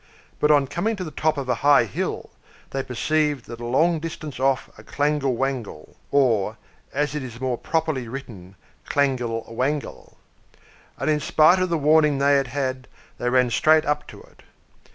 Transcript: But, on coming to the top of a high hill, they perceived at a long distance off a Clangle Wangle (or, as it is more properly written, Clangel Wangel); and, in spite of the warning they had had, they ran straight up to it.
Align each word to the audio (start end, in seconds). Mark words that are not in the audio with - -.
But, 0.39 0.49
on 0.49 0.65
coming 0.65 0.95
to 0.95 1.03
the 1.03 1.11
top 1.11 1.37
of 1.37 1.47
a 1.47 1.53
high 1.61 1.83
hill, 1.83 2.31
they 2.71 2.81
perceived 2.81 3.47
at 3.51 3.59
a 3.59 3.65
long 3.67 3.99
distance 3.99 4.39
off 4.39 4.67
a 4.75 4.83
Clangle 4.83 5.35
Wangle 5.35 5.95
(or, 6.09 6.57
as 6.91 7.13
it 7.13 7.21
is 7.21 7.39
more 7.39 7.55
properly 7.55 8.07
written, 8.07 8.55
Clangel 8.89 9.45
Wangel); 9.53 10.17
and, 10.97 11.07
in 11.07 11.19
spite 11.19 11.59
of 11.59 11.69
the 11.69 11.77
warning 11.77 12.17
they 12.17 12.33
had 12.37 12.47
had, 12.47 12.87
they 13.19 13.29
ran 13.29 13.51
straight 13.51 13.85
up 13.85 14.07
to 14.07 14.23
it. 14.23 14.41